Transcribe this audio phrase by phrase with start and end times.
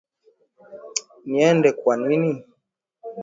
[1.29, 2.33] Niende kwa nani?